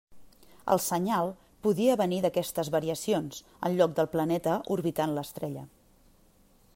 [0.75, 1.27] El senyal
[1.67, 5.67] podia venir d'aquestes variacions en lloc del planeta orbitant l'estrella.